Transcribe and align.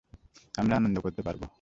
আমরা 0.55 0.73
আনন্দ 0.75 0.97
করতে 0.99 1.21
পারব। 1.21 1.41